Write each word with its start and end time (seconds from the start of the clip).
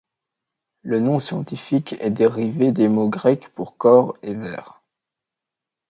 Le 0.81 0.99
nom 0.99 1.19
scientifique 1.19 1.93
est 1.99 2.09
dérivé 2.09 2.71
des 2.71 2.87
mots 2.87 3.07
grecs 3.07 3.49
pour 3.49 3.77
corps 3.77 4.17
et 4.23 4.33
vert. 4.33 4.81